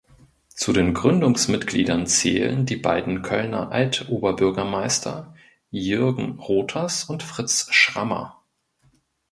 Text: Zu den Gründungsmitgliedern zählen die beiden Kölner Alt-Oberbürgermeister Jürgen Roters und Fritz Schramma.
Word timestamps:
Zu 0.47 0.73
den 0.73 0.95
Gründungsmitgliedern 0.95 2.07
zählen 2.07 2.65
die 2.65 2.75
beiden 2.75 3.21
Kölner 3.21 3.71
Alt-Oberbürgermeister 3.71 5.35
Jürgen 5.69 6.39
Roters 6.39 7.03
und 7.03 7.21
Fritz 7.21 7.67
Schramma. 7.69 8.41